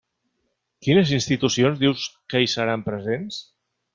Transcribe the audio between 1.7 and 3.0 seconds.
dius que hi seran